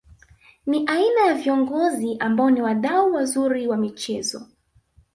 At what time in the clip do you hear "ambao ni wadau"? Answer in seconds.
2.19-3.13